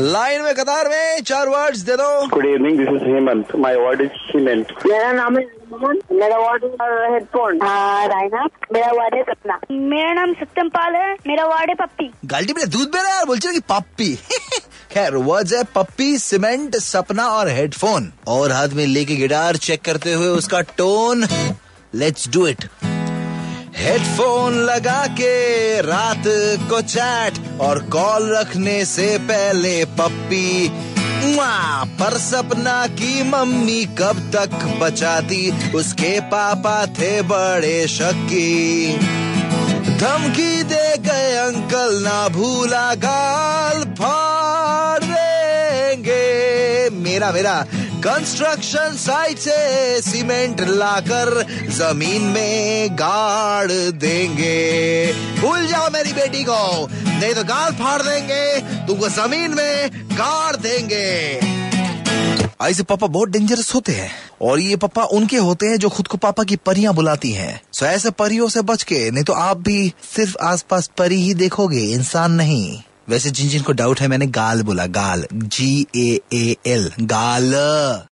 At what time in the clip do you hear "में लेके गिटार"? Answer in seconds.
18.68-19.56